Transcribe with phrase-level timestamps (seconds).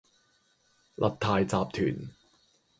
[0.95, 2.07] 勒泰集團